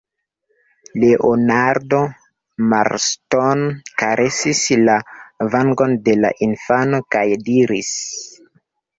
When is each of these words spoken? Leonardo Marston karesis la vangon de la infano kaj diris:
Leonardo 1.01 1.97
Marston 2.71 3.61
karesis 4.03 4.61
la 4.87 4.95
vangon 5.57 5.93
de 6.07 6.15
la 6.23 6.31
infano 6.47 7.01
kaj 7.17 7.23
diris: 7.51 7.93